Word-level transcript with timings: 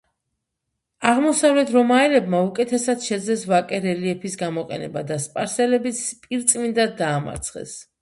აღმოსავლეთ 1.09 1.73
რომაელებმა 1.75 2.41
უკეთესად 2.49 3.05
შეძლეს 3.09 3.45
ვაკე 3.53 3.83
რელიეფის 3.85 4.41
გამოყენება 4.43 5.07
და 5.15 5.21
სპარსელები 5.29 5.97
პირწმინდად 6.29 7.01
დაამარცხეს. 7.07 7.83